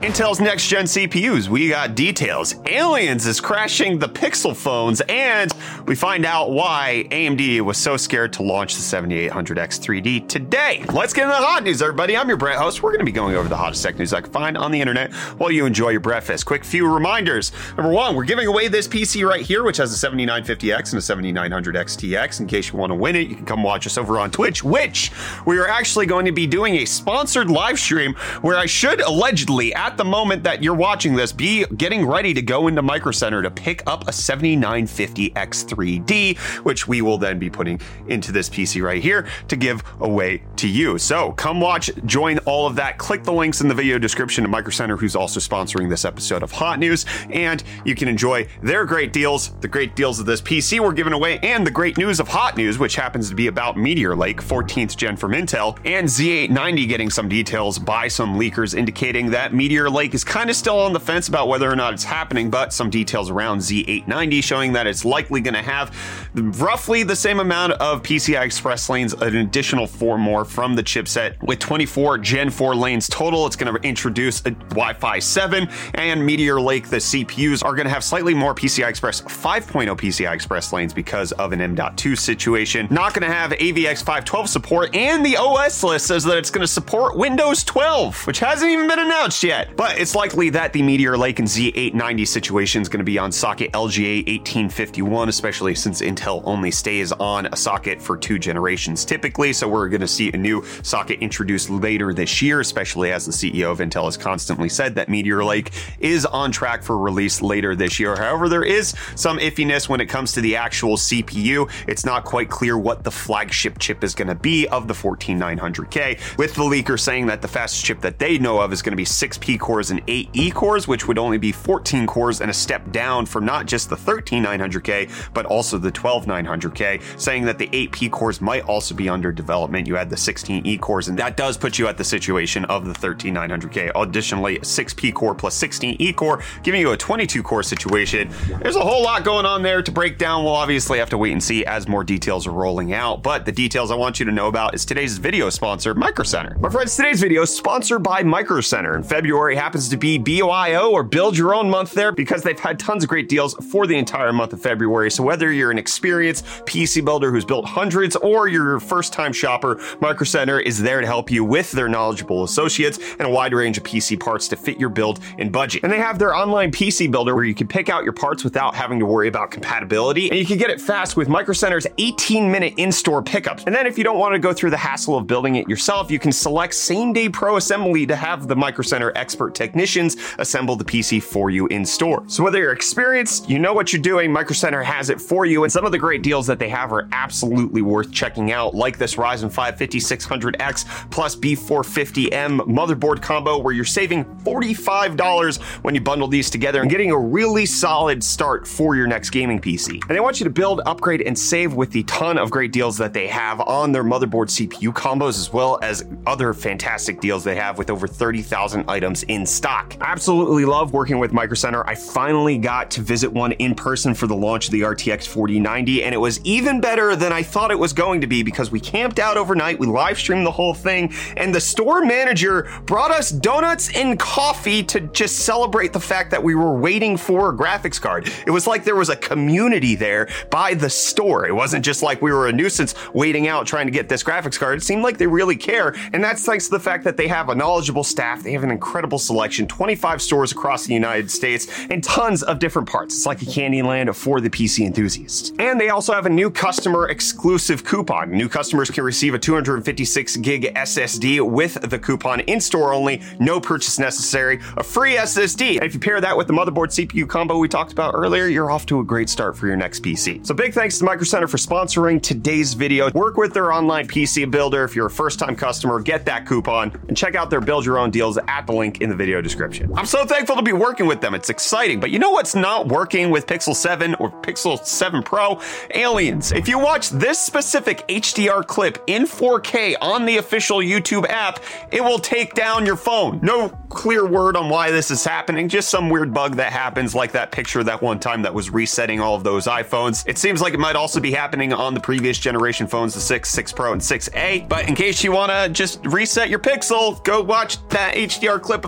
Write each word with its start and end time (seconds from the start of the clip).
Intel's 0.00 0.38
next 0.38 0.68
gen 0.68 0.84
CPUs, 0.84 1.48
we 1.48 1.70
got 1.70 1.96
details. 1.96 2.54
Aliens 2.66 3.26
is 3.26 3.40
crashing 3.40 3.98
the 3.98 4.08
Pixel 4.08 4.54
phones, 4.54 5.00
and 5.08 5.52
we 5.88 5.96
find 5.96 6.24
out 6.24 6.52
why 6.52 7.08
AMD 7.10 7.62
was 7.62 7.78
so 7.78 7.96
scared 7.96 8.32
to 8.34 8.44
launch 8.44 8.76
the 8.76 8.80
7800X 8.80 9.80
3D 9.80 10.28
today. 10.28 10.84
Let's 10.92 11.12
get 11.12 11.24
into 11.24 11.34
the 11.34 11.44
hot 11.44 11.64
news, 11.64 11.82
everybody. 11.82 12.16
I'm 12.16 12.28
your 12.28 12.36
Brent 12.36 12.60
host. 12.60 12.80
We're 12.80 12.90
going 12.90 13.00
to 13.00 13.06
be 13.06 13.10
going 13.10 13.34
over 13.34 13.48
the 13.48 13.56
hottest 13.56 13.82
tech 13.82 13.98
news 13.98 14.12
I 14.12 14.20
can 14.20 14.30
find 14.30 14.56
on 14.56 14.70
the 14.70 14.80
internet 14.80 15.12
while 15.36 15.50
you 15.50 15.66
enjoy 15.66 15.88
your 15.88 16.00
breakfast. 16.00 16.46
Quick 16.46 16.64
few 16.64 16.86
reminders. 16.86 17.50
Number 17.76 17.90
one, 17.90 18.14
we're 18.14 18.22
giving 18.22 18.46
away 18.46 18.68
this 18.68 18.86
PC 18.86 19.28
right 19.28 19.44
here, 19.44 19.64
which 19.64 19.78
has 19.78 19.92
a 19.92 20.08
7950X 20.08 20.92
and 20.92 21.32
a 21.32 21.40
7900X 21.40 21.98
TX. 21.98 22.38
In 22.38 22.46
case 22.46 22.70
you 22.70 22.78
want 22.78 22.90
to 22.90 22.94
win 22.94 23.16
it, 23.16 23.26
you 23.26 23.34
can 23.34 23.46
come 23.46 23.64
watch 23.64 23.84
us 23.84 23.98
over 23.98 24.20
on 24.20 24.30
Twitch, 24.30 24.62
which 24.62 25.10
we 25.44 25.58
are 25.58 25.66
actually 25.66 26.06
going 26.06 26.24
to 26.24 26.30
be 26.30 26.46
doing 26.46 26.76
a 26.76 26.84
sponsored 26.84 27.50
live 27.50 27.80
stream 27.80 28.14
where 28.42 28.56
I 28.56 28.66
should 28.66 29.00
allegedly, 29.00 29.74
at 29.88 29.96
the 29.96 30.04
moment 30.04 30.42
that 30.42 30.62
you're 30.62 30.74
watching 30.74 31.16
this, 31.16 31.32
be 31.32 31.64
getting 31.64 32.04
ready 32.04 32.34
to 32.34 32.42
go 32.42 32.68
into 32.68 32.82
Micro 32.82 33.10
Center 33.10 33.40
to 33.40 33.50
pick 33.50 33.82
up 33.86 34.06
a 34.06 34.10
7950X3D, 34.10 36.36
which 36.62 36.86
we 36.86 37.00
will 37.00 37.16
then 37.16 37.38
be 37.38 37.48
putting 37.48 37.80
into 38.06 38.30
this 38.30 38.50
PC 38.50 38.82
right 38.82 39.02
here 39.02 39.26
to 39.48 39.56
give 39.56 39.82
away 40.00 40.42
to 40.56 40.68
you. 40.68 40.98
So 40.98 41.32
come 41.32 41.58
watch, 41.58 41.90
join 42.04 42.36
all 42.40 42.66
of 42.66 42.76
that. 42.76 42.98
Click 42.98 43.24
the 43.24 43.32
links 43.32 43.62
in 43.62 43.68
the 43.68 43.74
video 43.74 43.98
description 43.98 44.44
to 44.44 44.48
Micro 44.48 44.72
Center, 44.72 44.98
who's 44.98 45.16
also 45.16 45.40
sponsoring 45.40 45.88
this 45.88 46.04
episode 46.04 46.42
of 46.42 46.52
Hot 46.52 46.78
News, 46.78 47.06
and 47.30 47.64
you 47.86 47.94
can 47.94 48.08
enjoy 48.08 48.46
their 48.62 48.84
great 48.84 49.14
deals, 49.14 49.54
the 49.60 49.68
great 49.68 49.96
deals 49.96 50.20
of 50.20 50.26
this 50.26 50.42
PC 50.42 50.80
we're 50.80 50.92
giving 50.92 51.14
away, 51.14 51.38
and 51.38 51.66
the 51.66 51.70
great 51.70 51.96
news 51.96 52.20
of 52.20 52.28
Hot 52.28 52.58
News, 52.58 52.78
which 52.78 52.94
happens 52.94 53.30
to 53.30 53.34
be 53.34 53.46
about 53.46 53.78
Meteor 53.78 54.14
Lake, 54.14 54.42
14th 54.42 54.98
gen 54.98 55.16
from 55.16 55.32
Intel, 55.32 55.78
and 55.86 56.06
Z890 56.06 56.86
getting 56.86 57.08
some 57.08 57.30
details 57.30 57.78
by 57.78 58.08
some 58.08 58.38
leakers 58.38 58.76
indicating 58.76 59.30
that 59.30 59.54
Meteor 59.54 59.77
Lake 59.86 60.14
is 60.14 60.24
kind 60.24 60.50
of 60.50 60.56
still 60.56 60.78
on 60.78 60.92
the 60.92 61.00
fence 61.00 61.28
about 61.28 61.48
whether 61.48 61.70
or 61.70 61.76
not 61.76 61.92
it's 61.92 62.04
happening, 62.04 62.50
but 62.50 62.72
some 62.72 62.90
details 62.90 63.30
around 63.30 63.58
Z890 63.58 64.42
showing 64.42 64.72
that 64.72 64.86
it's 64.86 65.04
likely 65.04 65.40
going 65.40 65.54
to 65.54 65.62
have 65.62 65.94
roughly 66.34 67.02
the 67.02 67.16
same 67.16 67.40
amount 67.40 67.72
of 67.74 68.02
PCI 68.02 68.42
Express 68.42 68.88
lanes, 68.88 69.12
an 69.12 69.36
additional 69.36 69.86
four 69.86 70.18
more 70.18 70.44
from 70.44 70.74
the 70.74 70.82
chipset 70.82 71.42
with 71.42 71.58
24 71.58 72.18
Gen 72.18 72.50
4 72.50 72.74
lanes 72.74 73.08
total. 73.08 73.46
It's 73.46 73.56
going 73.56 73.74
to 73.74 73.80
introduce 73.86 74.40
a 74.40 74.50
Wi-Fi 74.50 75.18
7 75.18 75.68
and 75.94 76.24
Meteor 76.24 76.60
Lake. 76.60 76.88
The 76.88 76.96
CPUs 76.96 77.64
are 77.64 77.74
going 77.74 77.86
to 77.86 77.92
have 77.92 78.04
slightly 78.04 78.34
more 78.34 78.54
PCI 78.54 78.88
Express 78.88 79.20
5.0 79.20 79.96
PCI 79.96 80.32
Express 80.32 80.72
lanes 80.72 80.94
because 80.94 81.32
of 81.32 81.52
an 81.52 81.60
M.2 81.60 82.18
situation. 82.18 82.88
Not 82.90 83.14
going 83.14 83.28
to 83.28 83.34
have 83.34 83.50
AVX 83.52 83.98
512 83.98 84.48
support, 84.48 84.94
and 84.94 85.24
the 85.24 85.36
OS 85.36 85.82
list 85.82 86.06
says 86.06 86.24
that 86.24 86.38
it's 86.38 86.50
going 86.50 86.62
to 86.62 86.72
support 86.72 87.16
Windows 87.16 87.64
12, 87.64 88.26
which 88.26 88.38
hasn't 88.38 88.70
even 88.70 88.88
been 88.88 88.98
announced 88.98 89.42
yet. 89.42 89.67
But 89.76 89.98
it's 89.98 90.14
likely 90.14 90.50
that 90.50 90.72
the 90.72 90.82
Meteor 90.82 91.16
Lake 91.16 91.38
and 91.38 91.48
Z890 91.48 92.26
situation 92.26 92.82
is 92.82 92.88
going 92.88 92.98
to 92.98 93.04
be 93.04 93.18
on 93.18 93.30
socket 93.32 93.72
LGA 93.72 94.26
1851, 94.26 95.28
especially 95.28 95.74
since 95.74 96.00
Intel 96.00 96.42
only 96.44 96.70
stays 96.70 97.12
on 97.12 97.46
a 97.46 97.56
socket 97.56 98.02
for 98.02 98.16
two 98.16 98.38
generations 98.38 99.04
typically. 99.04 99.52
So 99.52 99.68
we're 99.68 99.88
going 99.88 100.00
to 100.00 100.08
see 100.08 100.32
a 100.32 100.36
new 100.36 100.64
socket 100.82 101.20
introduced 101.20 101.70
later 101.70 102.12
this 102.12 102.42
year, 102.42 102.60
especially 102.60 103.12
as 103.12 103.26
the 103.26 103.32
CEO 103.32 103.70
of 103.70 103.78
Intel 103.78 104.06
has 104.06 104.16
constantly 104.16 104.68
said 104.68 104.94
that 104.96 105.08
Meteor 105.08 105.44
Lake 105.44 105.72
is 106.00 106.26
on 106.26 106.50
track 106.50 106.82
for 106.82 106.98
release 106.98 107.42
later 107.42 107.76
this 107.76 108.00
year. 108.00 108.16
However, 108.16 108.48
there 108.48 108.64
is 108.64 108.94
some 109.14 109.38
iffiness 109.38 109.88
when 109.88 110.00
it 110.00 110.06
comes 110.06 110.32
to 110.32 110.40
the 110.40 110.56
actual 110.56 110.96
CPU. 110.96 111.70
It's 111.86 112.04
not 112.04 112.24
quite 112.24 112.48
clear 112.48 112.78
what 112.78 113.04
the 113.04 113.10
flagship 113.10 113.78
chip 113.78 114.02
is 114.02 114.14
going 114.14 114.28
to 114.28 114.34
be 114.34 114.66
of 114.68 114.88
the 114.88 114.94
14900K, 114.94 116.38
with 116.38 116.54
the 116.54 116.62
leaker 116.62 116.98
saying 116.98 117.26
that 117.26 117.42
the 117.42 117.48
fastest 117.48 117.84
chip 117.84 118.00
that 118.00 118.18
they 118.18 118.38
know 118.38 118.60
of 118.60 118.72
is 118.72 118.82
going 118.82 118.92
to 118.92 118.96
be 118.96 119.04
6 119.04 119.38
P 119.38 119.57
cores 119.58 119.90
and 119.90 120.00
8 120.06 120.30
E 120.32 120.50
cores, 120.50 120.88
which 120.88 121.06
would 121.06 121.18
only 121.18 121.38
be 121.38 121.52
14 121.52 122.06
cores 122.06 122.40
and 122.40 122.50
a 122.50 122.54
step 122.54 122.90
down 122.90 123.26
from 123.26 123.44
not 123.44 123.66
just 123.66 123.90
the 123.90 123.96
13900K, 123.96 125.10
but 125.34 125.46
also 125.46 125.78
the 125.78 125.92
12900K, 125.92 127.02
saying 127.20 127.44
that 127.44 127.58
the 127.58 127.68
8 127.72 127.92
P 127.92 128.08
cores 128.08 128.40
might 128.40 128.64
also 128.64 128.94
be 128.94 129.08
under 129.08 129.32
development. 129.32 129.86
You 129.86 129.96
had 129.96 130.10
the 130.10 130.16
16 130.16 130.66
E 130.66 130.78
cores, 130.78 131.08
and 131.08 131.18
that 131.18 131.36
does 131.36 131.56
put 131.56 131.78
you 131.78 131.88
at 131.88 131.96
the 131.96 132.04
situation 132.04 132.64
of 132.66 132.86
the 132.86 132.92
13900K. 132.92 133.92
Additionally, 133.94 134.58
6 134.62 134.94
P 134.94 135.12
core 135.12 135.34
plus 135.34 135.54
16 135.54 135.96
E 135.98 136.12
core, 136.12 136.42
giving 136.62 136.80
you 136.80 136.92
a 136.92 136.96
22 136.96 137.42
core 137.42 137.62
situation. 137.62 138.30
There's 138.62 138.76
a 138.76 138.80
whole 138.80 139.02
lot 139.02 139.24
going 139.24 139.46
on 139.46 139.62
there 139.62 139.82
to 139.82 139.92
break 139.92 140.18
down. 140.18 140.44
We'll 140.44 140.54
obviously 140.54 140.98
have 140.98 141.10
to 141.10 141.18
wait 141.18 141.32
and 141.32 141.42
see 141.42 141.64
as 141.64 141.88
more 141.88 142.04
details 142.04 142.46
are 142.46 142.52
rolling 142.52 142.92
out. 142.92 143.22
But 143.22 143.44
the 143.44 143.52
details 143.52 143.90
I 143.90 143.94
want 143.94 144.20
you 144.20 144.26
to 144.26 144.32
know 144.32 144.48
about 144.48 144.74
is 144.74 144.84
today's 144.84 145.18
video 145.18 145.50
sponsor, 145.50 145.94
Micro 145.94 146.24
Center. 146.24 146.56
My 146.58 146.68
friends, 146.68 146.96
today's 146.96 147.20
video 147.20 147.42
is 147.42 147.54
sponsored 147.54 148.02
by 148.02 148.22
Micro 148.22 148.60
Center. 148.60 148.96
In 148.96 149.02
February 149.02 149.47
happens 149.56 149.88
to 149.88 149.96
be 149.96 150.18
BYO 150.18 150.90
or 150.90 151.02
Build 151.02 151.36
Your 151.36 151.54
Own 151.54 151.70
month 151.70 151.92
there 151.92 152.12
because 152.12 152.42
they've 152.42 152.58
had 152.58 152.78
tons 152.78 153.04
of 153.04 153.08
great 153.08 153.28
deals 153.28 153.54
for 153.70 153.86
the 153.86 153.96
entire 153.96 154.32
month 154.32 154.52
of 154.52 154.60
February. 154.60 155.10
So 155.10 155.22
whether 155.22 155.52
you're 155.52 155.70
an 155.70 155.78
experienced 155.78 156.44
PC 156.66 157.04
builder 157.04 157.30
who's 157.30 157.44
built 157.44 157.64
hundreds 157.64 158.16
or 158.16 158.48
you're 158.48 158.76
a 158.76 158.80
first 158.80 159.12
time 159.12 159.32
shopper, 159.32 159.80
Micro 160.00 160.24
Center 160.24 160.60
is 160.60 160.80
there 160.80 161.00
to 161.00 161.06
help 161.06 161.30
you 161.30 161.44
with 161.44 161.72
their 161.72 161.88
knowledgeable 161.88 162.44
associates 162.44 162.98
and 163.18 163.22
a 163.22 163.30
wide 163.30 163.52
range 163.52 163.78
of 163.78 163.84
PC 163.84 164.18
parts 164.18 164.48
to 164.48 164.56
fit 164.56 164.78
your 164.78 164.88
build 164.88 165.20
and 165.38 165.52
budget. 165.52 165.82
And 165.82 165.92
they 165.92 165.98
have 165.98 166.18
their 166.18 166.34
online 166.34 166.70
PC 166.70 167.10
builder 167.10 167.34
where 167.34 167.44
you 167.44 167.54
can 167.54 167.68
pick 167.68 167.88
out 167.88 168.04
your 168.04 168.12
parts 168.12 168.44
without 168.44 168.74
having 168.74 168.98
to 168.98 169.06
worry 169.06 169.28
about 169.28 169.50
compatibility. 169.50 170.28
And 170.30 170.38
you 170.38 170.46
can 170.46 170.58
get 170.58 170.70
it 170.70 170.80
fast 170.80 171.16
with 171.16 171.28
Micro 171.28 171.54
Center's 171.54 171.86
18 171.98 172.50
minute 172.50 172.74
in 172.76 172.92
store 172.92 173.22
pickups. 173.22 173.64
And 173.64 173.74
then 173.74 173.86
if 173.86 173.98
you 173.98 174.04
don't 174.04 174.18
want 174.18 174.34
to 174.34 174.38
go 174.38 174.52
through 174.52 174.70
the 174.70 174.76
hassle 174.76 175.16
of 175.16 175.26
building 175.26 175.56
it 175.56 175.68
yourself, 175.68 176.10
you 176.10 176.18
can 176.18 176.32
select 176.32 176.74
same 176.74 177.12
day 177.12 177.28
pro 177.28 177.56
assembly 177.56 178.06
to 178.06 178.16
have 178.16 178.48
the 178.48 178.56
Micro 178.56 178.82
Center 178.82 179.12
expert 179.38 179.54
technicians 179.54 180.16
assemble 180.38 180.74
the 180.74 180.84
PC 180.84 181.22
for 181.22 181.48
you 181.48 181.68
in 181.68 181.84
store. 181.84 182.24
So 182.26 182.42
whether 182.42 182.58
you're 182.58 182.72
experienced, 182.72 183.48
you 183.48 183.60
know 183.60 183.72
what 183.72 183.92
you're 183.92 184.02
doing, 184.02 184.32
Micro 184.32 184.52
Center 184.52 184.82
has 184.82 185.10
it 185.10 185.20
for 185.20 185.46
you. 185.46 185.62
And 185.62 185.72
some 185.72 185.84
of 185.84 185.92
the 185.92 185.98
great 185.98 186.22
deals 186.24 186.44
that 186.48 186.58
they 186.58 186.68
have 186.68 186.92
are 186.92 187.08
absolutely 187.12 187.80
worth 187.80 188.10
checking 188.10 188.50
out, 188.50 188.74
like 188.74 188.98
this 188.98 189.14
Ryzen 189.14 189.52
5 189.52 189.76
5600X 189.76 191.10
plus 191.12 191.36
B450M 191.36 192.62
motherboard 192.62 193.22
combo 193.22 193.58
where 193.58 193.72
you're 193.72 193.84
saving 193.84 194.24
$45 194.24 195.62
when 195.84 195.94
you 195.94 196.00
bundle 196.00 196.26
these 196.26 196.50
together 196.50 196.80
and 196.80 196.90
getting 196.90 197.12
a 197.12 197.18
really 197.18 197.64
solid 197.64 198.24
start 198.24 198.66
for 198.66 198.96
your 198.96 199.06
next 199.06 199.30
gaming 199.30 199.60
PC. 199.60 200.02
And 200.08 200.16
they 200.16 200.20
want 200.20 200.40
you 200.40 200.44
to 200.44 200.50
build, 200.50 200.80
upgrade, 200.84 201.22
and 201.22 201.38
save 201.38 201.74
with 201.74 201.92
the 201.92 202.02
ton 202.04 202.38
of 202.38 202.50
great 202.50 202.72
deals 202.72 202.98
that 202.98 203.12
they 203.12 203.28
have 203.28 203.60
on 203.60 203.92
their 203.92 204.02
motherboard 204.02 204.48
CPU 204.48 204.92
combos, 204.92 205.38
as 205.38 205.52
well 205.52 205.78
as 205.80 206.04
other 206.26 206.52
fantastic 206.52 207.20
deals 207.20 207.44
they 207.44 207.54
have 207.54 207.78
with 207.78 207.88
over 207.88 208.08
30,000 208.08 208.88
items 208.88 209.22
in 209.28 209.46
stock. 209.46 209.96
I 210.00 210.18
Absolutely 210.18 210.64
love 210.64 210.92
working 210.92 211.20
with 211.20 211.32
Micro 211.32 211.54
Center. 211.54 211.86
I 211.86 211.94
finally 211.94 212.58
got 212.58 212.90
to 212.90 213.02
visit 213.02 213.32
one 213.32 213.52
in 213.52 213.76
person 213.76 214.14
for 214.14 214.26
the 214.26 214.34
launch 214.34 214.66
of 214.66 214.72
the 214.72 214.80
RTX 214.80 215.28
4090, 215.28 216.02
and 216.02 216.12
it 216.12 216.18
was 216.18 216.40
even 216.44 216.80
better 216.80 217.14
than 217.14 217.32
I 217.32 217.44
thought 217.44 217.70
it 217.70 217.78
was 217.78 217.92
going 217.92 218.20
to 218.22 218.26
be 218.26 218.42
because 218.42 218.72
we 218.72 218.80
camped 218.80 219.20
out 219.20 219.36
overnight, 219.36 219.78
we 219.78 219.86
live 219.86 220.18
streamed 220.18 220.44
the 220.44 220.50
whole 220.50 220.74
thing, 220.74 221.14
and 221.36 221.54
the 221.54 221.60
store 221.60 222.04
manager 222.04 222.68
brought 222.84 223.12
us 223.12 223.30
donuts 223.30 223.94
and 223.94 224.18
coffee 224.18 224.82
to 224.82 225.00
just 225.00 225.40
celebrate 225.40 225.92
the 225.92 226.00
fact 226.00 226.32
that 226.32 226.42
we 226.42 226.56
were 226.56 226.74
waiting 226.74 227.16
for 227.16 227.50
a 227.50 227.56
graphics 227.56 228.00
card. 228.00 228.28
It 228.44 228.50
was 228.50 228.66
like 228.66 228.82
there 228.82 228.96
was 228.96 229.10
a 229.10 229.16
community 229.16 229.94
there 229.94 230.28
by 230.50 230.74
the 230.74 230.90
store. 230.90 231.46
It 231.46 231.54
wasn't 231.54 231.84
just 231.84 232.02
like 232.02 232.20
we 232.20 232.32
were 232.32 232.48
a 232.48 232.52
nuisance 232.52 232.94
waiting 233.14 233.46
out 233.46 233.68
trying 233.68 233.86
to 233.86 233.92
get 233.92 234.08
this 234.08 234.24
graphics 234.24 234.58
card. 234.58 234.78
It 234.78 234.82
seemed 234.82 235.04
like 235.04 235.18
they 235.18 235.28
really 235.28 235.56
care, 235.56 235.94
and 236.12 236.24
that's 236.24 236.44
thanks 236.44 236.64
to 236.64 236.72
the 236.72 236.80
fact 236.80 237.04
that 237.04 237.16
they 237.16 237.28
have 237.28 237.50
a 237.50 237.54
knowledgeable 237.54 238.02
staff, 238.02 238.42
they 238.42 238.52
have 238.52 238.64
an 238.64 238.72
incredible 238.72 239.17
selection, 239.18 239.66
25 239.66 240.22
stores 240.22 240.52
across 240.52 240.86
the 240.86 240.94
United 240.94 241.30
States, 241.30 241.66
and 241.90 242.02
tons 242.02 242.42
of 242.42 242.58
different 242.58 242.88
parts. 242.88 243.14
It's 243.14 243.26
like 243.26 243.42
a 243.42 243.46
candy 243.46 243.82
land 243.82 244.14
for 244.16 244.40
the 244.40 244.50
PC 244.50 244.86
enthusiasts. 244.86 245.52
And 245.58 245.80
they 245.80 245.90
also 245.90 246.12
have 246.12 246.26
a 246.26 246.30
new 246.30 246.50
customer 246.50 247.08
exclusive 247.08 247.84
coupon. 247.84 248.30
New 248.30 248.48
customers 248.48 248.90
can 248.90 249.04
receive 249.04 249.34
a 249.34 249.38
256 249.38 250.36
gig 250.38 250.74
SSD 250.74 251.48
with 251.48 251.74
the 251.88 251.98
coupon 251.98 252.40
in 252.40 252.60
store 252.60 252.92
only, 252.92 253.22
no 253.38 253.60
purchase 253.60 253.98
necessary, 253.98 254.60
a 254.76 254.82
free 254.82 255.16
SSD. 255.16 255.76
And 255.76 255.84
if 255.84 255.94
you 255.94 256.00
pair 256.00 256.20
that 256.20 256.36
with 256.36 256.46
the 256.46 256.52
motherboard 256.52 256.88
CPU 256.88 257.28
combo 257.28 257.58
we 257.58 257.68
talked 257.68 257.92
about 257.92 258.14
earlier, 258.14 258.46
you're 258.46 258.70
off 258.70 258.86
to 258.86 259.00
a 259.00 259.04
great 259.04 259.28
start 259.28 259.56
for 259.56 259.66
your 259.66 259.76
next 259.76 260.02
PC. 260.02 260.46
So 260.46 260.54
big 260.54 260.72
thanks 260.74 260.98
to 260.98 261.04
Micro 261.04 261.24
Center 261.24 261.48
for 261.48 261.56
sponsoring 261.56 262.22
today's 262.22 262.74
video. 262.74 263.10
Work 263.12 263.36
with 263.36 263.52
their 263.52 263.72
online 263.72 264.06
PC 264.06 264.50
builder. 264.50 264.84
If 264.84 264.94
you're 264.96 265.06
a 265.06 265.10
first 265.10 265.38
time 265.38 265.56
customer, 265.56 266.00
get 266.00 266.24
that 266.26 266.46
coupon 266.46 266.92
and 267.08 267.16
check 267.16 267.34
out 267.34 267.50
their 267.50 267.60
build 267.60 267.84
your 267.84 267.98
own 267.98 268.10
deals 268.10 268.38
at 268.48 268.66
the 268.66 268.72
link 268.72 268.97
in 269.00 269.08
the 269.08 269.16
video 269.16 269.40
description. 269.40 269.90
I'm 269.96 270.06
so 270.06 270.24
thankful 270.24 270.56
to 270.56 270.62
be 270.62 270.72
working 270.72 271.06
with 271.06 271.20
them. 271.20 271.34
It's 271.34 271.50
exciting. 271.50 272.00
But 272.00 272.10
you 272.10 272.18
know 272.18 272.30
what's 272.30 272.54
not 272.54 272.88
working 272.88 273.30
with 273.30 273.46
Pixel 273.46 273.74
7 273.74 274.14
or 274.16 274.30
Pixel 274.30 274.84
7 274.84 275.22
Pro? 275.22 275.60
Aliens. 275.94 276.52
If 276.52 276.68
you 276.68 276.78
watch 276.78 277.10
this 277.10 277.38
specific 277.38 278.06
HDR 278.08 278.66
clip 278.66 279.02
in 279.06 279.24
4K 279.24 279.96
on 280.00 280.26
the 280.26 280.38
official 280.38 280.78
YouTube 280.78 281.26
app, 281.28 281.60
it 281.90 282.02
will 282.02 282.18
take 282.18 282.54
down 282.54 282.86
your 282.86 282.96
phone. 282.96 283.40
No 283.42 283.68
clear 283.88 284.26
word 284.26 284.56
on 284.56 284.68
why 284.68 284.90
this 284.90 285.10
is 285.10 285.24
happening, 285.24 285.68
just 285.68 285.88
some 285.88 286.10
weird 286.10 286.34
bug 286.34 286.56
that 286.56 286.72
happens, 286.72 287.14
like 287.14 287.32
that 287.32 287.50
picture 287.50 287.82
that 287.84 288.02
one 288.02 288.20
time 288.20 288.42
that 288.42 288.52
was 288.52 288.70
resetting 288.70 289.20
all 289.20 289.34
of 289.34 289.44
those 289.44 289.66
iPhones. 289.66 290.26
It 290.26 290.38
seems 290.38 290.60
like 290.60 290.74
it 290.74 290.80
might 290.80 290.96
also 290.96 291.20
be 291.20 291.30
happening 291.30 291.72
on 291.72 291.94
the 291.94 292.00
previous 292.00 292.38
generation 292.38 292.86
phones, 292.86 293.14
the 293.14 293.20
6, 293.20 293.48
6 293.48 293.72
Pro, 293.72 293.92
and 293.92 294.00
6A. 294.00 294.68
But 294.68 294.88
in 294.88 294.94
case 294.94 295.24
you 295.24 295.32
want 295.32 295.50
to 295.50 295.68
just 295.68 296.04
reset 296.06 296.48
your 296.48 296.58
Pixel, 296.58 297.22
go 297.24 297.40
watch 297.42 297.78
that 297.88 298.14
HDR 298.14 298.60
clip 298.60 298.84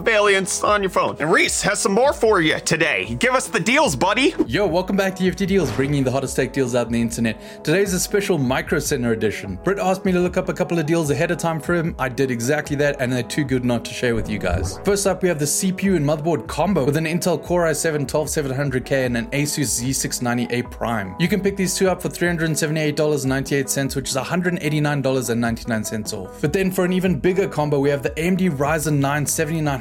on 0.64 0.82
your 0.82 0.90
phone. 0.90 1.16
And 1.20 1.32
Reese 1.32 1.62
has 1.62 1.78
some 1.78 1.92
more 1.92 2.12
for 2.12 2.40
you 2.40 2.58
today. 2.60 3.14
Give 3.18 3.34
us 3.34 3.48
the 3.48 3.60
deals, 3.60 3.96
buddy. 3.96 4.34
Yo, 4.46 4.66
welcome 4.66 4.96
back 4.96 5.16
to 5.16 5.24
UFD 5.24 5.46
Deals, 5.46 5.70
bringing 5.72 6.04
the 6.04 6.10
hottest 6.10 6.36
tech 6.36 6.52
deals 6.52 6.74
out 6.74 6.86
on 6.86 6.92
the 6.92 7.00
internet. 7.00 7.40
Today's 7.64 7.92
a 7.94 8.00
special 8.00 8.38
Micro 8.38 8.78
Center 8.78 9.12
edition. 9.12 9.58
Brett 9.64 9.78
asked 9.78 10.04
me 10.04 10.12
to 10.12 10.20
look 10.20 10.36
up 10.36 10.48
a 10.48 10.52
couple 10.52 10.78
of 10.78 10.86
deals 10.86 11.10
ahead 11.10 11.30
of 11.30 11.38
time 11.38 11.60
for 11.60 11.74
him. 11.74 11.94
I 11.98 12.08
did 12.08 12.30
exactly 12.30 12.76
that, 12.76 12.96
and 13.00 13.12
they're 13.12 13.22
too 13.22 13.44
good 13.44 13.64
not 13.64 13.84
to 13.84 13.92
share 13.92 14.14
with 14.14 14.28
you 14.28 14.38
guys. 14.38 14.78
First 14.84 15.06
up, 15.06 15.22
we 15.22 15.28
have 15.28 15.38
the 15.38 15.44
CPU 15.44 15.96
and 15.96 16.04
motherboard 16.06 16.46
combo 16.46 16.84
with 16.84 16.96
an 16.96 17.04
Intel 17.04 17.42
Core 17.42 17.64
i7 17.64 18.06
12700K 18.06 19.06
and 19.06 19.16
an 19.16 19.26
Asus 19.30 19.80
Z690A 19.80 20.70
Prime. 20.70 21.14
You 21.18 21.28
can 21.28 21.40
pick 21.40 21.56
these 21.56 21.74
two 21.76 21.88
up 21.88 22.02
for 22.02 22.08
$378.98, 22.08 23.96
which 23.96 24.10
is 24.10 24.16
$189.99 24.16 26.12
off. 26.14 26.40
But 26.40 26.52
then 26.52 26.70
for 26.70 26.84
an 26.84 26.92
even 26.92 27.18
bigger 27.18 27.48
combo, 27.48 27.78
we 27.80 27.90
have 27.90 28.02
the 28.02 28.10
AMD 28.10 28.50
Ryzen 28.56 28.98
9 28.98 29.26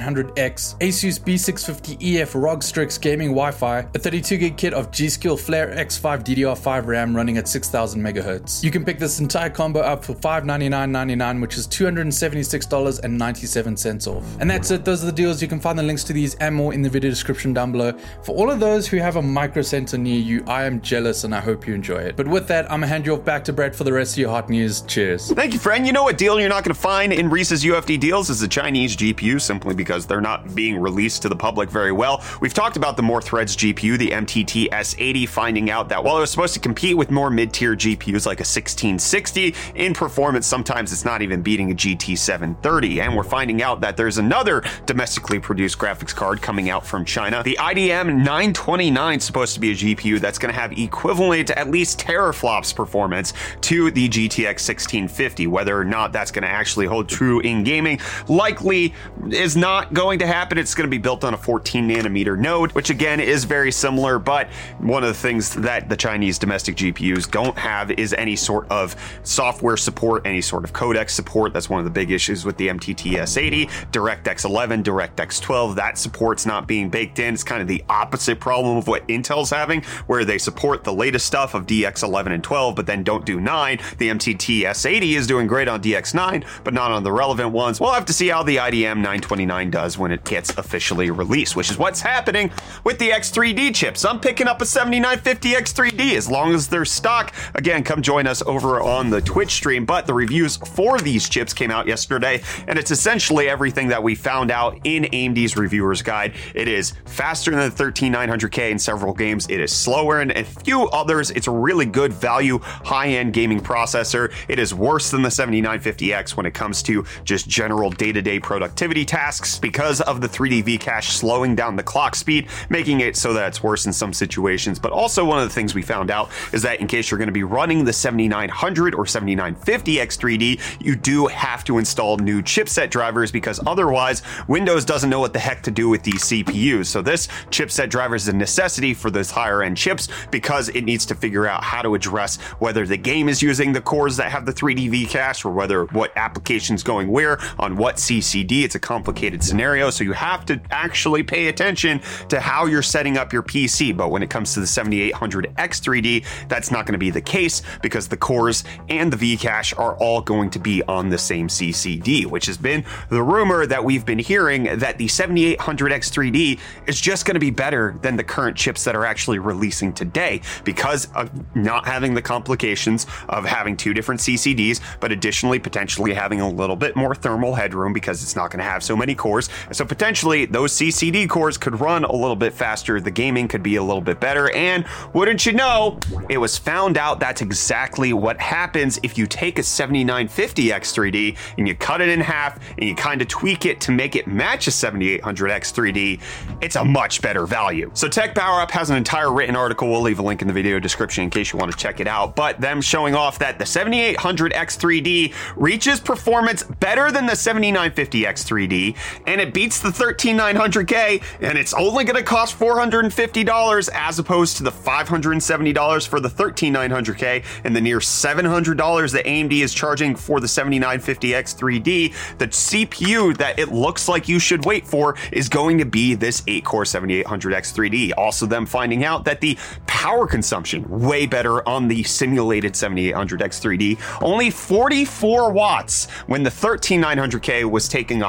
7900X, 0.09 0.77
Asus 0.79 1.19
B650EF 1.19 2.41
ROG 2.41 2.63
Strix 2.63 2.97
gaming 2.97 3.29
Wi-Fi, 3.29 3.79
a 3.79 3.99
32 3.99 4.37
gig 4.37 4.57
kit 4.57 4.73
of 4.73 4.91
G-Skill 4.91 5.37
Flare 5.37 5.73
X5 5.75 6.23
DDR5 6.23 6.85
RAM 6.85 7.15
running 7.15 7.37
at 7.37 7.45
6000MHz. 7.45 8.63
You 8.63 8.71
can 8.71 8.83
pick 8.83 8.97
this 8.99 9.19
entire 9.19 9.49
combo 9.49 9.81
up 9.81 10.03
for 10.03 10.15
$599.99, 10.15 11.41
which 11.41 11.57
is 11.57 11.67
$276.97 11.67 14.07
off. 14.07 14.23
And 14.39 14.49
that's 14.49 14.71
it. 14.71 14.85
Those 14.85 15.03
are 15.03 15.07
the 15.07 15.11
deals. 15.11 15.41
You 15.41 15.47
can 15.47 15.59
find 15.59 15.77
the 15.77 15.83
links 15.83 16.03
to 16.05 16.13
these 16.13 16.35
and 16.35 16.55
more 16.55 16.73
in 16.73 16.81
the 16.81 16.89
video 16.89 17.09
description 17.09 17.53
down 17.53 17.71
below. 17.71 17.93
For 18.23 18.35
all 18.35 18.49
of 18.49 18.59
those 18.59 18.87
who 18.87 18.97
have 18.97 19.17
a 19.17 19.21
micro 19.21 19.61
center 19.61 19.97
near 19.97 20.19
you, 20.19 20.43
I 20.47 20.63
am 20.63 20.81
jealous 20.81 21.23
and 21.23 21.35
I 21.35 21.39
hope 21.39 21.67
you 21.67 21.73
enjoy 21.73 21.99
it. 21.99 22.15
But 22.15 22.27
with 22.27 22.47
that, 22.47 22.65
I'm 22.65 22.79
gonna 22.79 22.87
hand 22.87 23.05
you 23.05 23.13
off 23.13 23.23
back 23.23 23.43
to 23.45 23.53
Brett 23.53 23.75
for 23.75 23.83
the 23.83 23.93
rest 23.93 24.13
of 24.13 24.19
your 24.19 24.29
hot 24.29 24.49
news. 24.49 24.81
Cheers. 24.81 25.31
Thank 25.33 25.53
you, 25.53 25.59
friend. 25.59 25.85
You 25.85 25.93
know 25.93 26.03
what 26.03 26.17
deal 26.17 26.39
you're 26.39 26.49
not 26.49 26.63
to 26.69 26.73
find 26.73 27.11
in 27.11 27.29
Reese's 27.29 27.65
UFD 27.65 27.99
deals 27.99 28.29
is 28.29 28.39
the 28.39 28.47
Chinese 28.47 28.95
GPU, 28.95 29.41
simply 29.41 29.73
because 29.73 29.98
they're 30.05 30.21
not 30.21 30.55
being 30.55 30.79
released 30.79 31.21
to 31.23 31.29
the 31.29 31.35
public 31.35 31.69
very 31.69 31.91
well. 31.91 32.23
We've 32.41 32.53
talked 32.53 32.77
about 32.77 32.97
the 32.97 33.03
Moore 33.03 33.21
Threads 33.21 33.55
GPU, 33.55 33.97
the 33.97 34.09
MTT 34.09 34.69
S80, 34.69 35.27
finding 35.27 35.69
out 35.69 35.89
that 35.89 36.03
while 36.03 36.17
it 36.17 36.21
was 36.21 36.31
supposed 36.31 36.53
to 36.53 36.59
compete 36.59 36.97
with 36.97 37.11
more 37.11 37.29
mid-tier 37.29 37.75
GPUs 37.75 38.25
like 38.25 38.39
a 38.39 38.47
1660 38.47 39.55
in 39.75 39.93
performance, 39.93 40.47
sometimes 40.47 40.91
it's 40.91 41.05
not 41.05 41.21
even 41.21 41.41
beating 41.41 41.71
a 41.71 41.75
GT 41.75 42.17
730. 42.17 43.01
And 43.01 43.15
we're 43.15 43.23
finding 43.23 43.61
out 43.61 43.81
that 43.81 43.97
there's 43.97 44.17
another 44.17 44.63
domestically 44.85 45.39
produced 45.39 45.77
graphics 45.77 46.15
card 46.15 46.41
coming 46.41 46.69
out 46.69 46.85
from 46.85 47.05
China. 47.05 47.43
The 47.43 47.57
IDM 47.59 48.17
929 48.17 49.17
is 49.17 49.23
supposed 49.23 49.53
to 49.53 49.59
be 49.59 49.71
a 49.71 49.75
GPU 49.75 50.19
that's 50.19 50.37
going 50.37 50.53
to 50.53 50.59
have 50.59 50.77
equivalent 50.77 51.49
at 51.51 51.69
least 51.69 51.99
teraflops 51.99 52.75
performance 52.75 53.33
to 53.61 53.91
the 53.91 54.09
GTX 54.09 54.67
1650. 54.67 55.47
Whether 55.47 55.77
or 55.77 55.85
not 55.85 56.11
that's 56.11 56.31
going 56.31 56.43
to 56.43 56.49
actually 56.49 56.85
hold 56.85 57.09
true 57.09 57.39
in 57.41 57.63
gaming 57.63 57.99
likely 58.27 58.93
is 59.31 59.55
not 59.55 59.88
going 59.93 60.19
to 60.19 60.27
happen. 60.27 60.57
It's 60.57 60.75
going 60.75 60.87
to 60.87 60.91
be 60.91 60.97
built 60.97 61.23
on 61.23 61.33
a 61.33 61.37
14 61.37 61.87
nanometer 61.87 62.37
node, 62.37 62.71
which 62.73 62.89
again 62.89 63.19
is 63.19 63.43
very 63.43 63.71
similar. 63.71 64.19
But 64.19 64.47
one 64.79 65.03
of 65.03 65.09
the 65.09 65.19
things 65.19 65.53
that 65.55 65.89
the 65.89 65.97
Chinese 65.97 66.37
domestic 66.37 66.75
GPUs 66.75 67.29
don't 67.29 67.57
have 67.57 67.91
is 67.91 68.13
any 68.13 68.35
sort 68.35 68.69
of 68.69 68.95
software 69.23 69.77
support, 69.77 70.25
any 70.25 70.41
sort 70.41 70.63
of 70.63 70.73
codec 70.73 71.09
support. 71.09 71.53
That's 71.53 71.69
one 71.69 71.79
of 71.79 71.85
the 71.85 71.91
big 71.91 72.11
issues 72.11 72.45
with 72.45 72.57
the 72.57 72.67
MTT 72.67 73.13
S80, 73.13 73.69
DirectX 73.91 74.45
11, 74.45 74.83
DirectX 74.83 75.41
12. 75.41 75.75
That 75.75 75.97
support's 75.97 76.45
not 76.45 76.67
being 76.67 76.89
baked 76.89 77.19
in. 77.19 77.33
It's 77.33 77.43
kind 77.43 77.61
of 77.61 77.67
the 77.67 77.83
opposite 77.89 78.39
problem 78.39 78.77
of 78.77 78.87
what 78.87 79.07
Intel's 79.07 79.49
having, 79.49 79.81
where 80.07 80.25
they 80.25 80.37
support 80.37 80.83
the 80.83 80.93
latest 80.93 81.25
stuff 81.25 81.53
of 81.53 81.65
DX 81.65 82.03
11 82.03 82.31
and 82.31 82.43
12, 82.43 82.75
but 82.75 82.85
then 82.85 83.03
don't 83.03 83.25
do 83.25 83.39
9. 83.39 83.79
The 83.97 84.09
MTT 84.09 84.61
S80 84.61 85.17
is 85.17 85.27
doing 85.27 85.47
great 85.47 85.67
on 85.67 85.81
DX9, 85.81 86.45
but 86.63 86.73
not 86.73 86.91
on 86.91 87.03
the 87.03 87.11
relevant 87.11 87.51
ones. 87.51 87.79
We'll 87.79 87.93
have 87.93 88.05
to 88.05 88.13
see 88.13 88.27
how 88.27 88.43
the 88.43 88.57
IDM 88.57 88.97
929 88.97 89.71
does 89.71 89.78
when 89.97 90.11
it 90.11 90.23
gets 90.25 90.57
officially 90.57 91.11
released, 91.11 91.55
which 91.55 91.71
is 91.71 91.77
what's 91.77 92.01
happening 92.01 92.51
with 92.83 92.99
the 92.99 93.09
X3D 93.09 93.73
chips. 93.73 94.05
I'm 94.05 94.19
picking 94.19 94.47
up 94.47 94.61
a 94.61 94.65
7950 94.65 95.53
X3D 95.53 96.15
as 96.15 96.29
long 96.29 96.53
as 96.53 96.67
they're 96.67 96.85
stock. 96.85 97.33
Again, 97.55 97.83
come 97.83 98.01
join 98.01 98.27
us 98.27 98.41
over 98.43 98.81
on 98.81 99.09
the 99.09 99.21
Twitch 99.21 99.51
stream. 99.51 99.85
But 99.85 100.07
the 100.07 100.13
reviews 100.13 100.57
for 100.57 100.99
these 100.99 101.29
chips 101.29 101.53
came 101.53 101.71
out 101.71 101.87
yesterday, 101.87 102.41
and 102.67 102.77
it's 102.77 102.91
essentially 102.91 103.49
everything 103.49 103.87
that 103.89 104.01
we 104.03 104.15
found 104.15 104.51
out 104.51 104.79
in 104.83 105.03
AMD's 105.03 105.55
reviewer's 105.55 106.01
guide. 106.01 106.33
It 106.53 106.67
is 106.67 106.93
faster 107.05 107.51
than 107.51 107.69
the 107.69 107.75
13900K 107.75 108.71
in 108.71 108.79
several 108.79 109.13
games. 109.13 109.47
It 109.49 109.59
is 109.59 109.75
slower 109.75 110.21
in 110.21 110.31
a 110.37 110.43
few 110.43 110.87
others. 110.89 111.31
It's 111.31 111.47
a 111.47 111.51
really 111.51 111.85
good 111.85 112.13
value, 112.13 112.59
high-end 112.61 113.33
gaming 113.33 113.61
processor. 113.61 114.33
It 114.47 114.59
is 114.59 114.73
worse 114.73 115.11
than 115.11 115.21
the 115.21 115.29
7950X 115.29 116.35
when 116.35 116.45
it 116.45 116.53
comes 116.53 116.83
to 116.83 117.05
just 117.23 117.47
general 117.47 117.89
day-to-day 117.89 118.39
productivity 118.39 119.05
tasks 119.05 119.57
because 119.69 120.01
of 120.01 120.19
the 120.19 120.27
3D 120.27 120.63
V 120.63 120.77
cache 120.79 121.09
slowing 121.09 121.53
down 121.55 121.75
the 121.75 121.83
clock 121.83 122.15
speed, 122.15 122.47
making 122.69 123.01
it 123.01 123.15
so 123.15 123.33
that 123.33 123.49
it's 123.49 123.61
worse 123.61 123.85
in 123.85 123.93
some 123.93 124.11
situations. 124.11 124.79
But 124.79 124.91
also 124.91 125.23
one 125.23 125.37
of 125.37 125.47
the 125.47 125.53
things 125.53 125.75
we 125.75 125.83
found 125.83 126.09
out 126.09 126.31
is 126.53 126.63
that 126.63 126.79
in 126.79 126.87
case 126.87 127.11
you're 127.11 127.19
going 127.19 127.27
to 127.27 127.31
be 127.31 127.43
running 127.43 127.85
the 127.85 127.93
7900 127.93 128.95
or 128.95 129.05
7950 129.05 129.95
X3D, 129.97 130.83
you 130.83 130.95
do 130.95 131.27
have 131.27 131.63
to 131.65 131.77
install 131.77 132.17
new 132.17 132.41
chipset 132.41 132.89
drivers 132.89 133.31
because 133.31 133.59
otherwise 133.67 134.23
Windows 134.47 134.85
doesn't 134.85 135.11
know 135.11 135.19
what 135.19 135.33
the 135.33 135.39
heck 135.39 135.61
to 135.61 135.71
do 135.71 135.87
with 135.87 136.01
these 136.01 136.23
CPUs. 136.23 136.87
So 136.87 137.03
this 137.03 137.27
chipset 137.51 137.89
driver 137.89 138.15
is 138.15 138.27
a 138.27 138.33
necessity 138.33 138.95
for 138.95 139.11
those 139.11 139.29
higher 139.29 139.61
end 139.61 139.77
chips 139.77 140.07
because 140.31 140.69
it 140.69 140.83
needs 140.83 141.05
to 141.05 141.13
figure 141.13 141.45
out 141.45 141.63
how 141.63 141.83
to 141.83 141.93
address 141.93 142.37
whether 142.57 142.87
the 142.87 142.97
game 142.97 143.29
is 143.29 143.43
using 143.43 143.71
the 143.71 143.81
cores 143.81 144.17
that 144.17 144.31
have 144.31 144.47
the 144.47 144.53
3D 144.53 144.89
V 144.89 145.05
cache 145.05 145.45
or 145.45 145.53
whether 145.53 145.85
what 145.85 146.11
application's 146.17 146.81
going 146.81 147.07
where 147.09 147.37
on 147.59 147.77
what 147.77 147.97
CCD. 147.97 148.63
It's 148.63 148.73
a 148.73 148.79
complicated 148.79 149.43
scenario, 149.43 149.58
so 149.59 150.03
you 150.03 150.13
have 150.13 150.45
to 150.45 150.59
actually 150.71 151.21
pay 151.21 151.47
attention 151.47 151.99
to 152.29 152.39
how 152.39 152.65
you're 152.65 152.81
setting 152.81 153.17
up 153.17 153.33
your 153.33 153.43
PC. 153.43 153.95
But 153.95 154.09
when 154.09 154.23
it 154.23 154.29
comes 154.29 154.53
to 154.53 154.61
the 154.61 154.67
7800 154.67 155.53
X3D, 155.55 156.25
that's 156.47 156.71
not 156.71 156.85
going 156.85 156.93
to 156.93 156.99
be 156.99 157.09
the 157.09 157.21
case 157.21 157.61
because 157.81 158.07
the 158.07 158.15
cores 158.17 158.63
and 158.87 159.11
the 159.11 159.17
V 159.17 159.35
cache 159.35 159.73
are 159.73 159.97
all 159.97 160.21
going 160.21 160.49
to 160.51 160.59
be 160.59 160.81
on 160.83 161.09
the 161.09 161.17
same 161.17 161.47
CCD, 161.47 162.25
which 162.25 162.45
has 162.45 162.57
been 162.57 162.85
the 163.09 163.21
rumor 163.21 163.65
that 163.65 163.83
we've 163.83 164.05
been 164.05 164.19
hearing 164.19 164.63
that 164.79 164.97
the 164.97 165.07
7800 165.07 165.91
X3D 165.91 166.59
is 166.87 166.99
just 166.99 167.25
going 167.25 167.35
to 167.35 167.39
be 167.39 167.51
better 167.51 167.97
than 168.01 168.15
the 168.15 168.23
current 168.23 168.55
chips 168.55 168.83
that 168.85 168.95
are 168.95 169.05
actually 169.05 169.39
releasing 169.39 169.91
today 169.93 170.41
because 170.63 171.07
of 171.15 171.29
not 171.55 171.85
having 171.85 172.13
the 172.13 172.21
complications 172.21 173.05
of 173.27 173.45
having 173.45 173.75
two 173.75 173.93
different 173.93 174.21
CCDs, 174.21 174.81
but 174.99 175.11
additionally 175.11 175.59
potentially 175.59 176.13
having 176.13 176.41
a 176.41 176.49
little 176.49 176.75
bit 176.75 176.95
more 176.95 177.13
thermal 177.13 177.55
headroom 177.55 177.93
because 177.93 178.23
it's 178.23 178.35
not 178.35 178.49
going 178.51 178.59
to 178.59 178.69
have 178.69 178.83
so 178.83 178.95
many 178.95 179.15
cores. 179.15 179.38
So 179.71 179.85
potentially 179.85 180.45
those 180.45 180.73
CCD 180.73 181.29
cores 181.29 181.57
could 181.57 181.79
run 181.79 182.03
a 182.03 182.15
little 182.15 182.35
bit 182.35 182.53
faster. 182.53 182.99
The 182.99 183.11
gaming 183.11 183.47
could 183.47 183.63
be 183.63 183.77
a 183.77 183.83
little 183.83 184.01
bit 184.01 184.19
better. 184.19 184.53
And 184.55 184.85
wouldn't 185.13 185.45
you 185.45 185.53
know, 185.53 185.99
it 186.29 186.37
was 186.37 186.57
found 186.57 186.97
out 186.97 187.19
that's 187.19 187.41
exactly 187.41 188.13
what 188.13 188.39
happens 188.39 188.99
if 189.03 189.17
you 189.17 189.27
take 189.27 189.59
a 189.59 189.63
7950 189.63 190.67
X3D 190.67 191.37
and 191.57 191.67
you 191.67 191.75
cut 191.75 192.01
it 192.01 192.09
in 192.09 192.19
half 192.19 192.59
and 192.77 192.87
you 192.87 192.95
kind 192.95 193.21
of 193.21 193.27
tweak 193.27 193.65
it 193.65 193.79
to 193.81 193.91
make 193.91 194.15
it 194.15 194.27
match 194.27 194.67
a 194.67 194.71
7800 194.71 195.51
X3D. 195.51 196.19
It's 196.61 196.75
a 196.75 196.83
much 196.83 197.21
better 197.21 197.45
value. 197.45 197.91
So 197.93 198.07
Tech 198.07 198.35
Power 198.35 198.61
Up 198.61 198.71
has 198.71 198.89
an 198.89 198.97
entire 198.97 199.31
written 199.31 199.55
article. 199.55 199.89
We'll 199.89 200.01
leave 200.01 200.19
a 200.19 200.23
link 200.23 200.41
in 200.41 200.47
the 200.47 200.53
video 200.53 200.79
description 200.79 201.23
in 201.23 201.29
case 201.29 201.53
you 201.53 201.59
want 201.59 201.71
to 201.71 201.77
check 201.77 201.99
it 201.99 202.07
out. 202.07 202.35
But 202.35 202.59
them 202.59 202.81
showing 202.81 203.15
off 203.15 203.39
that 203.39 203.59
the 203.59 203.65
7800 203.65 204.53
X3D 204.53 205.33
reaches 205.55 205.99
performance 205.99 206.63
better 206.63 207.11
than 207.11 207.25
the 207.25 207.35
7950 207.35 208.23
X3D 208.23 208.95
and 209.29 209.39
it 209.39 209.53
beats 209.53 209.79
the 209.79 209.89
13900K 209.89 211.21
and 211.41 211.55
it's 211.55 211.75
only 211.75 212.03
going 212.03 212.15
to 212.15 212.23
cost 212.23 212.57
$450 212.57 213.89
as 213.93 214.17
opposed 214.17 214.57
to 214.57 214.63
the 214.63 214.71
$570 214.71 216.07
for 216.07 216.19
the 216.19 216.29
13900K 216.29 217.45
and 217.63 217.75
the 217.75 217.81
near 217.81 217.99
$700 217.99 219.11
that 219.13 219.25
AMD 219.25 219.51
is 219.51 219.71
charging 219.71 220.15
for 220.15 220.39
the 220.39 220.47
7950X 220.47 221.55
3D. 221.55 222.37
The 222.39 222.47
CPU 222.47 223.37
that 223.37 223.59
it 223.59 223.69
looks 223.69 224.07
like 224.09 224.27
you 224.27 224.39
should 224.39 224.65
wait 224.65 224.87
for 224.87 225.15
is 225.31 225.47
going 225.47 225.77
to 225.77 225.85
be 225.85 226.15
this 226.15 226.41
8 226.47 226.65
core 226.65 226.83
7800X 226.83 227.71
3D. 227.71 228.13
Also, 228.17 228.47
them 228.47 228.65
finding 228.65 229.03
out 229.03 229.25
that 229.25 229.41
the 229.41 229.59
power 229.85 230.25
consumption 230.25 230.89
way 230.89 231.27
better 231.27 231.67
on 231.69 231.87
the 231.87 232.01
simulated 232.01 232.73
7800X 232.73 233.61
3D, 233.61 234.23
only 234.23 234.49
44 234.49 235.51
watts 235.51 236.09
when 236.25 236.41
the 236.41 236.49
13900K 236.49 237.69
was 237.69 237.87
taking 237.87 238.23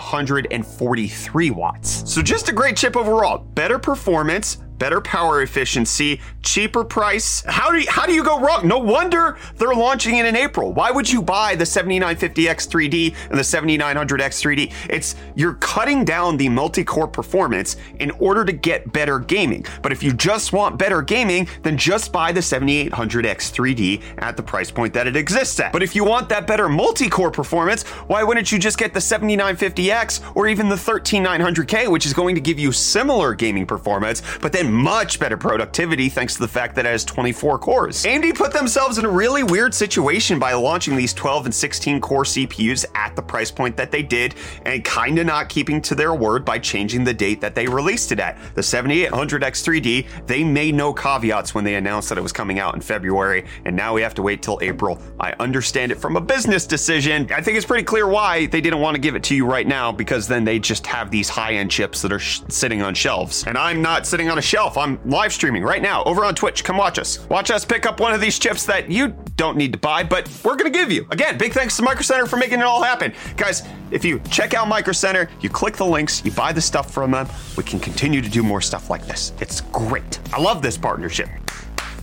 143 0.90 1.50
watts. 1.50 2.12
So 2.12 2.20
just 2.20 2.49
a 2.49 2.52
great 2.52 2.76
chip 2.76 2.97
overall. 2.97 3.38
Better 3.54 3.78
performance, 3.78 4.59
better 4.80 5.00
power 5.02 5.42
efficiency, 5.42 6.20
cheaper 6.42 6.82
price. 6.82 7.44
How 7.46 7.70
do 7.70 7.78
you, 7.78 7.87
how 7.88 8.06
do 8.06 8.12
you 8.12 8.25
go 8.25 8.40
wrong? 8.40 8.66
No 8.66 8.78
wonder 8.78 9.37
they're 9.56 9.75
launching 9.75 10.16
it 10.16 10.26
in 10.26 10.34
April. 10.34 10.72
Why 10.72 10.90
would 10.90 11.08
you 11.08 11.22
buy 11.22 11.54
the 11.54 11.64
7950X3D 11.64 13.14
and 13.28 13.38
the 13.38 13.42
7900X3D? 13.42 14.72
It's 14.88 15.14
you're 15.37 15.54
cutting 15.54 16.04
down 16.04 16.38
the 16.38 16.49
multi-core 16.49 17.06
performance 17.06 17.76
in 18.00 18.10
order 18.12 18.44
to 18.44 18.52
get 18.52 18.90
better 18.92 19.18
gaming. 19.18 19.66
But 19.82 19.92
if 19.92 20.02
you 20.02 20.14
just 20.14 20.54
want 20.54 20.78
better 20.78 21.02
gaming, 21.02 21.46
then 21.62 21.76
just 21.76 22.10
buy 22.10 22.32
the 22.32 22.40
7800X3D 22.40 24.02
at 24.18 24.37
the 24.37 24.42
price 24.42 24.70
point 24.70 24.94
that 24.94 25.06
it 25.06 25.14
exists 25.14 25.60
at. 25.60 25.72
But 25.72 25.82
if 25.82 25.94
you 25.94 26.04
want 26.04 26.30
that 26.30 26.46
better 26.46 26.70
multi-core 26.70 27.30
performance, 27.30 27.82
why 28.08 28.22
wouldn't 28.22 28.50
you 28.50 28.58
just 28.58 28.78
get 28.78 28.94
the 28.94 29.00
7950X 29.00 30.34
or 30.34 30.49
even 30.49 30.70
the 30.70 30.76
13900K, 30.76 31.88
which 31.90 32.06
is 32.06 32.14
going 32.14 32.34
to 32.34 32.40
give 32.40 32.58
you 32.58 32.72
similar 32.72 33.34
gaming 33.34 33.66
performance, 33.66 34.22
but 34.40 34.52
then 34.52 34.70
much 34.71 35.19
better 35.19 35.37
productivity 35.37 36.09
thanks 36.09 36.35
to 36.35 36.41
the 36.41 36.49
fact 36.49 36.75
that 36.77 36.87
it 36.87 36.91
has 36.91 37.05
24 37.05 37.59
cores. 37.59 38.05
AMD 38.05 38.35
put 38.35 38.53
themselves 38.53 38.99
in 38.99 39.05
a 39.05 39.11
really 39.11 39.43
weird 39.43 39.75
situation 39.75 40.39
by 40.39 40.53
launching 40.53 40.97
these 40.97 41.12
12 41.12 41.47
and 41.47 41.55
16 41.55 42.00
core 42.00 42.25
CPUs 42.25 42.85
at 42.95 43.15
the 43.17 43.23
price 43.23 43.50
point 43.50 43.77
that 43.77 43.91
they 43.91 44.03
did 44.03 44.35
and 44.65 44.85
kind 44.85 45.19
of 45.19 45.27
not 45.27 45.49
keeping 45.49 45.81
to 45.83 45.95
their 45.95 46.15
word 46.15 46.45
by 46.45 46.59
changing 46.59 47.05
the 47.05 47.15
date 47.15 47.41
that 47.41 47.55
they 47.55 47.67
released 47.67 48.12
it 48.12 48.21
at. 48.21 48.39
The 48.55 48.61
7800X3D, 48.61 50.27
they 50.27 50.45
made 50.45 50.75
no 50.75 50.93
caveats 50.93 51.55
when 51.55 51.65
they 51.65 51.75
announced 51.75 52.09
that 52.09 52.19
it 52.19 52.23
was 52.23 52.33
coming 52.33 52.59
out 52.59 52.75
in 52.75 52.81
February, 52.81 53.45
and 53.65 53.75
now 53.75 53.95
we 53.95 54.03
have 54.03 54.15
to 54.15 54.23
wait 54.23 54.43
till 54.43 54.59
April. 54.62 55.00
I 55.19 55.33
understand 55.41 55.93
it 55.93 55.97
from 55.97 56.17
a 56.17 56.21
business 56.21 56.67
decision. 56.67 57.31
I 57.33 57.41
think 57.41 57.57
it's 57.57 57.67
pretty 57.67 57.85
clear 57.85 58.07
why 58.07 58.47
they 58.47 58.61
didn't 58.61 58.81
want 58.81 58.95
to 58.95 59.00
give 59.00 59.15
it 59.15 59.23
to 59.25 59.35
you 59.35 59.47
right 59.47 59.67
now 59.67 59.93
because 59.93 60.27
then 60.29 60.45
they 60.45 60.59
just 60.59 60.87
have 60.87 61.11
these 61.11 61.29
high 61.29 61.55
end 61.55 61.71
chips 61.71 62.03
that 62.03 62.12
are 62.12 62.19
sh- 62.19 62.41
sitting 62.49 62.83
on 62.83 62.95
shelves. 62.95 63.45
And 63.47 63.57
I'm 63.57 63.83
not 63.83 64.07
sitting 64.07 64.29
on 64.31 64.39
a 64.39 64.43
I'm 64.69 65.00
live 65.09 65.33
streaming 65.33 65.62
right 65.62 65.83
now 65.83 66.05
over 66.05 66.25
on 66.25 66.35
Twitch. 66.35 66.64
Come 66.64 66.76
watch 66.76 66.99
us. 66.99 67.21
Watch 67.29 67.50
us 67.50 67.64
pick 67.64 67.87
up 67.87 68.00
one 68.00 68.12
of 68.12 68.21
these 68.21 68.38
chips 68.38 68.67
that 68.67 68.90
you 68.90 69.14
don't 69.37 69.57
need 69.57 69.73
to 69.73 69.79
buy, 69.79 70.02
but 70.02 70.29
we're 70.45 70.57
going 70.57 70.71
to 70.71 70.79
give 70.79 70.93
you. 70.93 71.07
Again, 71.11 71.38
big 71.38 71.52
thanks 71.52 71.76
to 71.76 71.83
Micro 71.83 72.02
Center 72.02 72.26
for 72.26 72.37
making 72.37 72.61
it 72.61 72.64
all 72.64 72.83
happen. 72.83 73.12
Guys, 73.37 73.62
if 73.90 74.05
you 74.05 74.21
check 74.31 74.55
out 74.55 74.69
Micro 74.69 74.93
Center, 74.93 75.29
you 75.40 75.49
click 75.49 75.76
the 75.76 75.87
links, 75.87 76.25
you 76.25 76.31
buy 76.33 76.52
the 76.52 76.61
stuff 76.61 76.93
from 76.93 77.12
them, 77.12 77.29
we 77.57 77.64
can 77.64 77.81
continue 77.81 78.21
to 78.21 78.29
do 78.29 78.43
more 78.43 78.61
stuff 78.61 78.90
like 78.90 79.07
this. 79.07 79.33
It's 79.40 79.61
great. 79.61 80.21
I 80.33 80.40
love 80.40 80.62
this 80.62 80.76
partnership. 80.76 81.29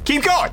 Keep 0.04 0.24
going. 0.24 0.52